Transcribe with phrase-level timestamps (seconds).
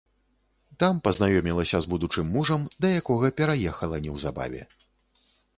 [0.83, 4.67] Там пазнаёмілася з будучым мужам, да якога пераехала неўзабаве.